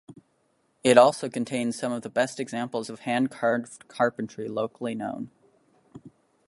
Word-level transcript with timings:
It 0.83 0.97
also 0.97 1.29
contains 1.29 1.77
some 1.77 1.91
of 1.91 2.01
the 2.01 2.09
best 2.09 2.39
examples 2.39 2.89
of 2.89 3.01
hand 3.01 3.29
carved 3.29 3.87
carpentry 3.87 4.47
locally 4.49 4.95
known. 4.95 5.29